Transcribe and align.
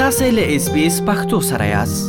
تاسې 0.00 0.30
له 0.36 0.44
اس 0.54 0.64
بي 0.74 0.82
اس 0.86 0.96
پښتو 1.06 1.40
سره 1.50 1.66
یاست 1.76 2.06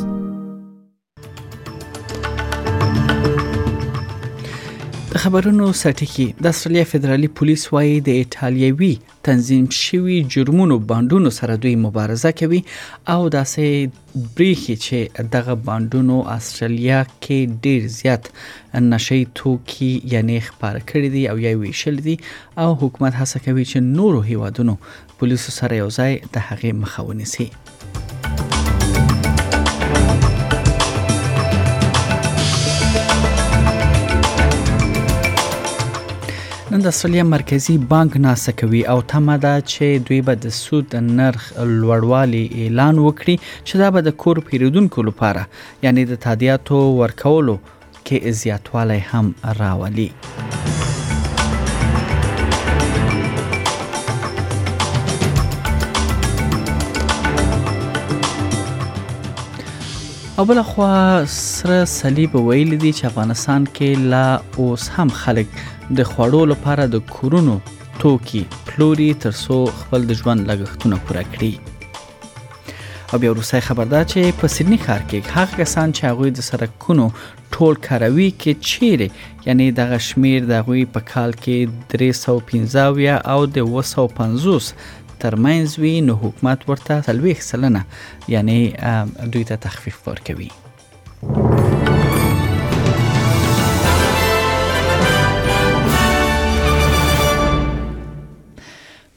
د 5.12 5.16
خبرونو 5.26 5.68
سرټکی 5.82 6.26
د 6.44 6.50
استرالیا 6.54 6.84
فدرالي 6.94 7.28
پولیس 7.40 7.62
وايي 7.76 7.94
د 8.08 8.18
ایتالیوي 8.24 8.90
تنظیم 9.28 9.68
شوی 9.78 10.18
جرمونو 10.36 10.78
باندونو 10.90 11.30
سره 11.40 11.56
دوی 11.66 11.72
مبارزه 11.86 12.32
کوي 12.42 12.60
او 13.14 13.18
داسې 13.38 14.36
بریخي 14.40 14.76
چې 14.88 15.32
دغه 15.38 15.56
باندونو 15.72 16.20
استرالیا 16.36 17.00
کې 17.12 17.64
ډیر 17.68 17.88
زیات 18.00 18.30
نشي 18.96 19.22
توکي 19.42 19.90
یعنی 20.16 20.36
خبر 20.50 20.80
کړی 20.92 21.14
دي 21.18 21.24
او 21.36 21.38
یوي 21.48 21.72
شل 21.84 22.02
دي 22.10 22.18
او 22.66 22.68
حکومت 22.84 23.16
هڅه 23.22 23.44
کوي 23.48 23.66
چې 23.72 23.88
نورو 24.02 24.22
هیوادونو 24.34 24.78
پولیسو 25.24 25.52
سره 25.62 25.82
یوځای 25.82 26.36
د 26.36 26.48
هغې 26.50 26.84
مخاوني 26.86 27.30
سي 27.38 27.50
نن 36.72 36.82
د 36.84 36.92
سولیه 36.96 37.24
مرکزی 37.28 37.74
بانک 37.92 38.16
ناسه 38.24 38.54
کوي 38.62 38.80
او 38.94 38.96
تمه 39.12 39.36
ده 39.44 39.54
چې 39.72 40.02
دوی 40.08 40.18
به 40.30 40.36
د 40.46 40.52
سود 40.58 40.86
د 40.94 41.06
نرخ 41.20 41.42
لوړوالي 41.82 42.44
اعلان 42.62 42.96
وکړي 43.06 43.36
چې 43.68 43.74
دا 43.82 43.88
به 43.98 44.02
د 44.08 44.18
کور 44.24 44.38
پیرودونکو 44.50 45.00
لپاره 45.10 45.44
یعنی 45.88 46.06
د 46.12 46.20
تادیاتو 46.26 46.80
ورکولو 47.02 47.56
کې 47.70 48.36
زیاتوالی 48.42 49.00
هم 49.14 49.34
راولي 49.62 50.10
او 60.40 60.46
بل 60.46 60.62
خو 60.62 60.82
سره 61.28 61.86
صلیب 61.86 62.36
ویل 62.36 62.78
دي 62.80 62.92
چې 62.94 63.06
افغانستان 63.06 63.64
کې 63.74 64.04
لا 64.10 64.40
اوس 64.58 64.90
هم 64.98 65.10
خلک 65.22 65.48
د 66.00 66.04
خوړو 66.10 66.42
لپاره 66.52 66.84
د 66.96 67.00
کورونو 67.14 67.56
توکي 68.04 68.42
پلوري 68.68 69.08
ترسو 69.24 69.58
خپل 69.80 70.06
د 70.12 70.18
ژوند 70.20 70.52
لګښتونه 70.52 71.00
پوره 71.08 71.24
کړي 71.32 72.70
او 73.14 73.22
بیا 73.24 73.32
روسي 73.40 73.62
خبردار 73.70 74.06
چې 74.12 74.38
په 74.44 74.54
سیدنی 74.58 74.80
ښار 74.86 75.08
کې 75.08 75.36
هغه 75.38 75.64
کسان 75.64 75.98
چې 76.00 76.06
هغه 76.10 76.36
د 76.42 76.48
سرکونو 76.50 77.10
ټول 77.56 77.82
کاروي 77.90 78.30
کې 78.38 78.70
چیرې 78.70 79.50
یعنی 79.50 79.70
د 79.82 79.92
غشمیر 79.96 80.48
د 80.54 80.64
غوي 80.70 80.86
په 80.98 81.10
کال 81.16 81.36
کې 81.48 81.76
315 81.90 83.20
او 83.36 83.42
د 83.58 83.68
250 83.74 85.07
ترمنځ 85.24 85.70
وي 85.84 85.94
نو 86.08 86.14
حکومت 86.24 86.60
ورته 86.70 87.02
30 87.10 87.42
سلنه 87.42 87.86
یعنی 88.36 88.58
دوی 89.36 89.44
ته 89.44 89.56
تخفیف 89.56 90.08
ورکوي 90.10 90.50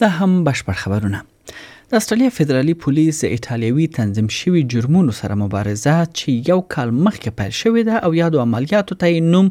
دا 0.00 0.08
هم 0.08 0.44
بشپړ 0.44 0.72
خبرونه 0.84 1.22
د 1.90 1.94
استرالیا 1.98 2.28
فدرالي 2.34 2.72
پولیس 2.82 3.16
د 3.22 3.30
ایتالوي 3.36 3.86
تنظیم 3.94 4.26
شوی 4.34 4.60
جرمونو 4.74 5.14
سره 5.20 5.36
مبارزه 5.40 5.94
چې 6.18 6.50
یو 6.50 6.58
کال 6.74 6.88
مخکې 7.06 7.30
پیل 7.40 7.54
شوې 7.62 7.82
ده 7.88 7.96
او 8.08 8.12
یادو 8.18 8.42
عملیاتو 8.44 8.98
ته 9.02 9.24
نوم 9.30 9.48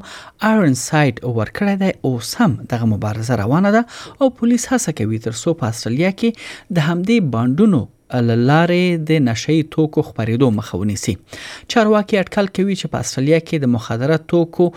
آرن 0.51 0.77
سایډ 0.83 1.33
ورکړی 1.39 1.75
دی 1.83 1.91
اوس 2.09 2.31
هم 2.41 2.55
دغه 2.75 2.89
مبارزه 2.95 3.39
روانه 3.45 3.73
ده 3.79 3.85
او 4.21 4.31
پولیس 4.41 4.69
هڅه 4.73 4.97
کوي 5.03 5.21
تر 5.29 5.39
څو 5.41 5.59
په 5.61 5.73
استرالیا 5.75 6.13
کې 6.21 6.75
د 6.77 6.87
همدې 6.91 7.33
باندونو 7.35 7.83
لارې 8.13 8.83
د 9.09 9.21
نشئی 9.25 9.57
توکو 9.75 10.01
خبرېدو 10.07 10.49
مخاوني 10.59 10.95
سي 11.03 11.13
چارواکي 11.33 12.19
اټکل 12.21 12.47
کوي 12.55 12.75
چې 12.81 12.87
په 12.93 13.03
استرالیا 13.05 13.39
کې 13.47 13.57
د 13.63 13.71
مخدره 13.73 14.17
توکو 14.33 14.67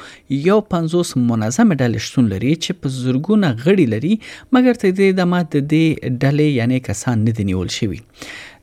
یو 0.48 0.58
50 0.74 1.14
منظم 1.30 1.72
ډلې 1.82 2.00
شتون 2.08 2.28
لري 2.34 2.54
چې 2.64 2.78
په 2.82 2.94
زورګونه 2.98 3.52
غړي 3.64 3.86
لري 3.94 4.14
مګر 4.54 4.82
تر 4.84 4.88
دې 5.00 5.10
دمه 5.20 5.40
د 5.54 5.66
دې 5.74 6.16
ډلې 6.22 6.62
یعنی 6.62 6.84
کسان 6.90 7.24
نه 7.30 7.36
دي 7.40 7.48
نیول 7.52 7.72
شوي 7.80 8.00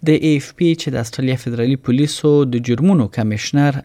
د 0.08 0.26
ایف 0.28 0.46
پی 0.60 0.68
چې 0.82 0.94
د 0.94 1.00
استرالیا 1.06 1.36
فدرالي 1.40 1.74
پولیسو 1.86 2.30
د 2.52 2.62
جرمونو 2.68 3.06
کمشنر 3.16 3.80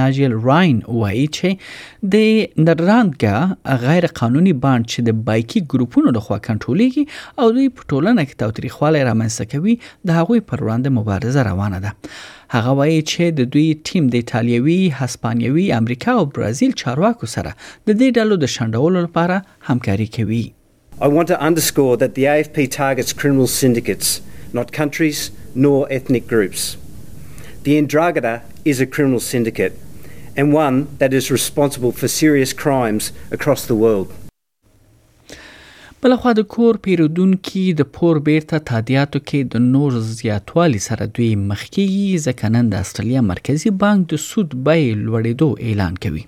ناجل 0.00 0.32
راین 0.48 0.80
وایي 0.88 1.22
چې 1.36 2.10
د 2.14 2.64
نرانګا 2.66 3.78
غیر 3.84 4.06
قانوني 4.20 4.52
باند 4.64 4.86
چې 4.92 5.06
د 5.06 5.22
بایکي 5.28 5.62
ګروپونو 5.74 6.12
له 6.16 6.22
خوا 6.26 6.38
کنټرولېږي 6.48 7.44
او 7.44 7.54
دوی 7.54 7.70
په 7.78 7.88
ټولنه 7.92 8.26
کې 8.28 8.42
توتریخواله 8.42 9.06
رامنځته 9.10 9.54
کوي 9.54 9.76
د 10.10 10.18
هغوی 10.18 10.42
پر 10.50 10.64
وړاندې 10.66 10.96
مبارزه 10.98 11.46
روانه 11.50 11.80
ده 11.86 12.12
هغه 12.56 12.76
وایي 12.82 13.00
چې 13.12 13.40
د 13.40 13.50
دوی 13.54 13.68
ټیم 13.92 14.12
د 14.16 14.22
ایتالیوي، 14.22 14.76
هسپانیوي، 15.00 15.64
امریکا 15.78 16.12
او 16.24 16.26
برازیل 16.40 16.76
چارواکو 16.84 17.30
سره 17.38 17.50
د 17.62 17.90
دې 17.94 18.20
ډلو 18.20 18.40
د 18.44 18.52
شنډولو 18.58 19.06
لپاره 19.08 19.72
همکاري 19.72 20.10
کوي 20.20 20.44
I 21.06 21.12
want 21.18 21.28
to 21.34 21.42
underscore 21.50 21.90
that 22.06 22.12
the 22.20 22.26
AFP 22.34 22.64
targets 22.80 23.14
criminal 23.22 23.48
syndicates 23.56 24.12
not 24.54 24.72
countries 24.72 25.32
nor 25.54 25.86
ethnic 25.90 26.26
groups. 26.28 26.76
The 27.64 27.80
Andragada 27.82 28.42
is 28.64 28.80
a 28.80 28.86
criminal 28.86 29.20
syndicate 29.20 29.76
and 30.36 30.52
one 30.52 30.86
that 30.98 31.12
is 31.12 31.30
responsible 31.30 31.92
for 31.92 32.08
serious 32.08 32.52
crimes 32.52 33.12
across 33.30 33.66
the 33.66 33.74
world. 33.74 34.12
بلخوا 36.04 36.32
د 36.36 36.42
کور 36.54 36.76
پیرودونکي 36.84 37.60
د 37.76 37.84
پور 37.92 38.18
بیرته 38.24 38.58
تادیاتو 38.70 39.18
کې 39.20 39.52
د 39.52 39.62
نور 39.68 39.94
زیاتوالي 40.08 40.80
سره 40.86 41.04
دوی 41.18 41.28
مخکې 41.44 42.18
ځکه 42.26 42.50
نن 42.56 42.66
د 42.72 42.82
استرالیا 42.86 43.22
مرکزی 43.28 43.70
بانک 43.84 44.02
د 44.10 44.20
سود 44.24 44.50
بیې 44.66 44.98
لوړېدو 44.98 45.48
اعلان 45.68 45.94
کوي 46.06 46.22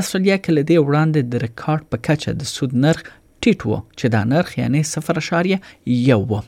استرالیا 0.00 0.36
کې 0.44 0.56
له 0.56 0.62
دې 0.70 0.78
وړاندې 0.88 1.20
د 1.32 1.42
ریکارډ 1.44 1.82
په 1.92 2.02
کچه 2.08 2.34
د 2.42 2.52
سود 2.52 2.76
نرخ 2.84 3.02
ټیټ 3.46 3.60
وو 3.68 3.76
چې 3.98 4.06
دا 4.14 4.20
نرخ 4.32 4.50
یعنی 4.60 4.80
0.1 4.88 6.18
وو 6.32 6.40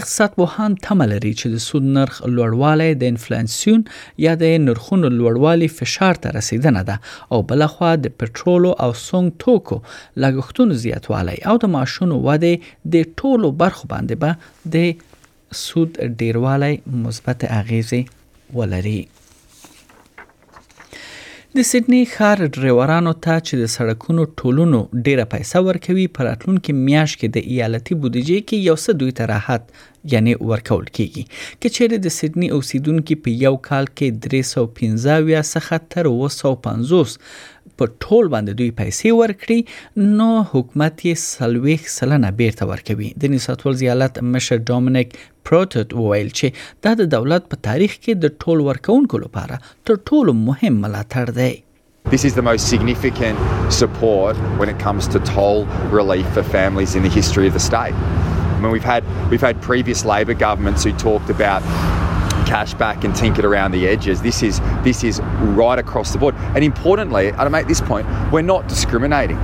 اقتصاد 0.00 0.34
پوهان 0.40 0.74
تمه 0.86 1.06
لري 1.12 1.32
چې 1.42 1.46
د 1.54 1.62
سود 1.66 1.86
نرخ 1.98 2.18
لوړوالی 2.36 2.90
د 3.02 3.12
انفلیسیون 3.14 3.80
یا 4.26 4.34
د 4.44 4.52
نرخونو 4.66 5.08
لوړوالي 5.18 5.68
فشار 5.78 6.20
ته 6.26 6.34
رسیدنه 6.38 6.82
ده 6.90 6.98
او 7.36 7.40
بل 7.52 7.66
خوا 7.76 7.92
د 8.06 8.12
پټرول 8.22 8.64
او 8.84 8.90
سونګ 9.06 9.28
توکو 9.46 9.78
لګښتونو 10.22 10.80
زیاتوالی 10.86 11.38
او 11.52 11.58
د 11.66 11.72
معاشونو 11.76 12.20
وده 12.30 12.54
د 12.96 13.12
ټولو 13.22 13.54
برخو 13.64 13.90
باندې 13.94 14.24
به 14.24 14.40
با 14.40 14.72
د 14.78 15.62
سود 15.66 15.98
ډیروالی 16.22 16.74
مثبت 17.08 17.46
اغیزې 17.50 18.56
ولري 18.60 18.98
د 21.56 21.62
سیدنی 21.66 21.98
ښار 22.12 22.40
ډرایورانو 22.54 23.12
ته 23.26 23.34
چې 23.48 23.58
د 23.60 23.68
سړکونو 23.74 24.24
ټولونو 24.40 24.80
ډیره 25.04 25.24
پیسې 25.34 25.60
ورکوي 25.68 26.04
پر 26.16 26.26
اتلونکو 26.30 26.74
میاش 26.80 27.14
کې 27.20 27.28
د 27.36 27.54
ایالتي 27.54 27.96
بودیجې 28.02 28.44
کې 28.48 28.66
یو 28.70 28.74
څه 28.84 28.98
دوی 29.02 29.14
ته 29.20 29.28
راحت 29.30 29.72
یعنی 30.14 30.34
ورکول 30.50 30.84
کیږي 30.98 31.24
چې 31.36 31.76
چیرې 31.76 32.02
د 32.06 32.14
سیدنی 32.16 32.50
اوسیدونکو 32.58 33.16
په 33.26 33.34
یو 33.44 33.54
کال 33.68 33.88
کې 33.92 34.26
315 34.26 35.48
څخه 35.52 35.80
تر 35.96 36.10
250 36.16 37.20
په 37.80 37.84
ټول 38.04 38.24
باندې 38.34 38.52
دوی 38.60 38.68
پیسې 38.80 39.08
ورکړي 39.20 39.58
نو 40.20 40.28
حکومت 40.52 40.94
یې 41.08 41.14
سلويخ 41.32 41.82
سلنه 41.98 42.30
بیرته 42.40 42.64
ورکوي 42.72 43.10
د 43.24 43.34
نیساتول 43.34 43.72
زیالت 43.82 44.14
مشر 44.34 44.56
ډومینیک 44.72 45.08
پروتټ 45.46 45.88
وویل 46.02 46.30
چې 46.38 46.46
دا 46.86 46.90
د 47.02 47.12
دولت 47.16 47.42
په 47.54 47.62
تاریخ 47.68 47.92
کې 48.02 48.12
د 48.22 48.26
ټول 48.44 48.58
ورکوونکو 48.70 49.16
لپاره 49.26 49.60
تر 49.90 49.94
ټولو 50.10 50.30
مهم 50.48 50.74
ملاتړ 50.86 51.26
دی 51.40 51.52
This 52.14 52.24
is 52.26 52.34
the 52.38 52.42
most 52.46 52.68
significant 52.72 53.38
support 53.76 54.36
when 54.60 54.68
it 54.72 54.78
comes 54.82 55.08
to 55.14 55.18
toll 55.30 55.64
relief 55.98 56.28
for 56.38 56.44
families 56.54 56.94
in 57.00 57.08
the 57.08 57.12
history 57.16 57.48
of 57.54 57.60
the 57.60 57.64
state. 57.68 57.94
I 58.30 58.62
mean, 58.62 58.72
we've 58.78 58.84
had, 58.94 59.02
we've 59.34 59.46
had 59.50 59.60
previous 59.70 60.04
Labor 60.14 60.34
governments 60.48 60.84
who 60.88 60.92
talked 61.08 61.30
about 61.40 61.62
cash 62.44 62.74
back 62.74 63.04
and 63.04 63.14
tinkered 63.14 63.44
around 63.44 63.70
the 63.72 63.86
edges. 63.88 64.16
This 64.22 64.42
is 64.42 64.54
this 64.86 65.02
is 65.04 65.20
right 65.62 65.78
across 65.78 66.12
the 66.12 66.18
board. 66.18 66.34
And 66.54 66.62
importantly, 66.64 67.28
and 67.28 67.40
I 67.40 67.48
make 67.48 67.66
this 67.66 67.80
point, 67.80 68.06
we're 68.32 68.48
not 68.54 68.68
discriminating. 68.68 69.38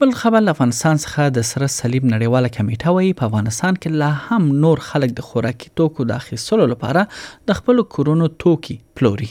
بل 0.00 0.12
خبر 0.12 0.50
افغانستان 0.50 0.96
څخه 0.96 1.28
د 1.28 1.40
سره 1.40 1.66
صلیب 1.66 2.04
نړیواله 2.04 2.48
کمیټه 2.56 2.90
وایي 2.94 3.12
په 3.20 3.24
افغانستان 3.26 3.76
کې 3.76 3.90
لا 4.02 4.08
هم 4.24 4.48
نور 4.64 4.78
خلک 4.86 5.10
د 5.18 5.26
خوراکي 5.28 5.70
توکو 5.80 6.06
د 6.10 6.14
اخیستلو 6.14 6.66
لپاره 6.72 7.04
د 7.50 7.56
خپل 7.58 7.82
کورونو 7.96 8.28
توکي 8.44 8.76
پلوري 8.98 9.28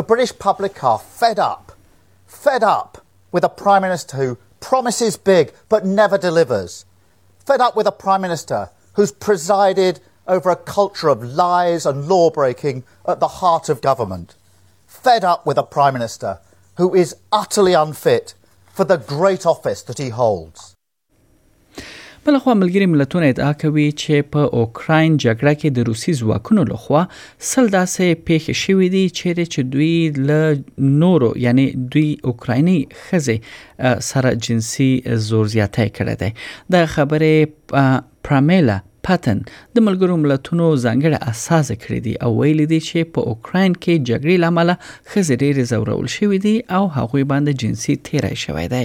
The 0.00 0.04
British 0.10 0.32
public 0.46 0.74
are 0.90 1.00
fed 1.20 1.38
up 1.50 1.72
fed 2.44 2.62
up 2.78 2.98
with 3.34 3.44
a 3.50 3.54
prime 3.62 3.82
minister 3.88 4.16
who 4.24 4.28
promises 4.68 5.14
big 5.30 5.52
but 5.74 5.84
never 6.00 6.18
delivers 6.26 6.72
fed 7.50 7.60
up 7.68 7.74
with 7.80 7.90
a 7.92 7.96
prime 8.04 8.22
minister 8.28 8.60
who's 9.00 9.12
presided 9.28 9.96
over 10.34 10.50
a 10.50 10.62
culture 10.72 11.08
of 11.12 11.28
lies 11.42 11.82
and 11.90 12.08
law 12.12 12.26
breaking 12.40 12.78
at 13.14 13.18
the 13.20 13.32
heart 13.40 13.66
of 13.72 13.84
government 13.90 14.34
fed 15.02 15.28
up 15.34 15.46
with 15.50 15.58
a 15.62 15.68
prime 15.76 15.94
minister 16.00 16.32
who 16.80 16.88
is 17.04 17.16
utterly 17.44 17.74
unfit 17.84 18.34
for 18.80 18.84
the 18.88 19.02
great 19.14 19.44
office 19.54 19.80
that 19.88 19.98
he 20.04 20.08
holds 20.22 20.66
بل 22.28 22.38
خو 22.38 22.54
ملګری 22.54 22.86
ملتونه 22.92 23.26
ادعا 23.32 23.52
کوي 23.62 23.84
چې 23.90 24.26
په 24.34 24.48
اوکرين 24.62 25.14
جګړه 25.24 25.52
کې 25.60 25.68
د 25.76 25.86
روسي 25.88 26.12
ځواکونو 26.20 26.62
لخوا 26.70 27.02
سل 27.50 27.66
داسې 27.76 28.06
پیښې 28.26 28.54
شوې 28.62 28.88
دي 28.94 29.04
چې 29.18 29.64
دوی 29.72 29.94
له 30.30 30.42
نورو 31.04 31.30
یعنی 31.44 31.64
دوی 31.94 32.02
اوکرایني 32.32 32.74
خزه 33.04 33.36
سره 34.08 34.30
جنسي 34.48 34.90
زور 35.30 35.44
زیاتی 35.54 35.88
کړی 35.96 36.14
دی 36.22 36.30
د 36.72 36.76
خبره 36.96 37.32
پراملا 38.30 38.76
پاتن 39.10 39.38
د 39.74 39.76
ملګرو 39.86 40.16
ملتونو 40.26 40.66
ځانګړي 40.84 41.18
اساس 41.34 41.66
کړی 41.82 41.98
دی 42.10 42.14
او 42.26 42.30
ویل 42.42 42.60
دي 42.72 42.80
چې 42.88 43.12
په 43.14 43.28
اوکرين 43.30 43.72
کې 43.82 43.94
جګړې 44.08 44.36
لامل 44.44 44.70
خزرې 44.84 45.74
زورول 45.74 46.06
شوې 46.18 46.38
دي 46.48 46.56
او 46.76 46.82
هغوی 47.00 47.24
باندې 47.34 47.52
جنسي 47.66 47.94
تیری 48.10 48.36
شوې 48.46 48.66
ده 48.76 48.84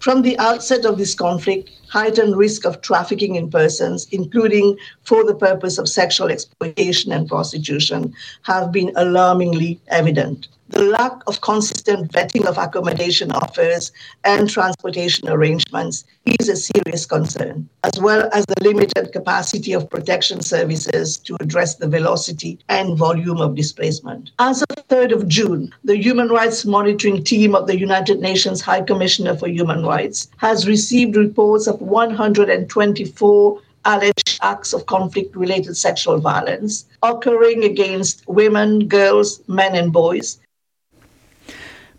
From 0.00 0.22
the 0.22 0.38
outset 0.38 0.86
of 0.86 0.96
this 0.96 1.14
conflict, 1.14 1.70
heightened 1.90 2.34
risk 2.34 2.64
of 2.64 2.80
trafficking 2.80 3.34
in 3.34 3.50
persons, 3.50 4.06
including 4.10 4.76
for 5.04 5.24
the 5.24 5.34
purpose 5.34 5.76
of 5.76 5.90
sexual 5.90 6.28
exploitation 6.30 7.12
and 7.12 7.28
prostitution, 7.28 8.14
have 8.44 8.72
been 8.72 8.92
alarmingly 8.96 9.78
evident 9.88 10.48
the 10.70 10.82
lack 10.84 11.20
of 11.26 11.40
consistent 11.40 12.12
vetting 12.12 12.46
of 12.46 12.56
accommodation 12.56 13.32
offers 13.32 13.90
and 14.24 14.48
transportation 14.48 15.28
arrangements 15.28 16.04
is 16.38 16.48
a 16.48 16.54
serious 16.56 17.04
concern, 17.06 17.68
as 17.82 17.98
well 18.00 18.28
as 18.32 18.44
the 18.46 18.62
limited 18.62 19.10
capacity 19.12 19.72
of 19.72 19.88
protection 19.90 20.40
services 20.40 21.16
to 21.18 21.36
address 21.40 21.74
the 21.76 21.88
velocity 21.88 22.56
and 22.68 22.96
volume 22.96 23.38
of 23.40 23.56
displacement. 23.56 24.30
As 24.38 24.62
of 24.62 24.86
3rd 24.88 25.12
of 25.12 25.26
June, 25.28 25.74
the 25.82 25.96
Human 25.98 26.28
Rights 26.28 26.64
Monitoring 26.64 27.24
Team 27.24 27.54
of 27.56 27.66
the 27.66 27.78
United 27.78 28.20
Nations 28.20 28.60
High 28.60 28.82
Commissioner 28.82 29.36
for 29.36 29.48
Human 29.48 29.82
Rights 29.84 30.28
has 30.36 30.68
received 30.68 31.16
reports 31.16 31.66
of 31.66 31.80
124 31.80 33.60
alleged 33.86 34.38
acts 34.42 34.72
of 34.72 34.86
conflict 34.86 35.34
related 35.34 35.74
sexual 35.76 36.20
violence 36.20 36.84
occurring 37.02 37.64
against 37.64 38.22
women, 38.28 38.86
girls, 38.86 39.40
men, 39.48 39.74
and 39.74 39.92
boys 39.92 40.38